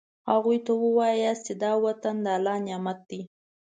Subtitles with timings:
[0.29, 3.21] هغوی ته ووایاست چې دا وطن د الله نعمت دی.